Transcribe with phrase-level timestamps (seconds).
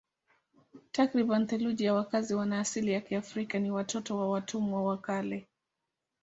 [0.91, 5.47] Takriban theluthi ya wakazi wana asili ya Kiafrika ni watoto wa watumwa wa kale.